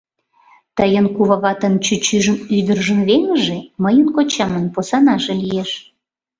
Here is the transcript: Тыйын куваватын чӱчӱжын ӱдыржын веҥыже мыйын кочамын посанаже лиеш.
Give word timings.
Тыйын 0.77 1.05
куваватын 1.15 1.73
чӱчӱжын 1.85 2.37
ӱдыржын 2.57 2.99
веҥыже 3.07 3.57
мыйын 3.83 4.07
кочамын 4.15 4.65
посанаже 4.73 5.33
лиеш. 5.43 5.71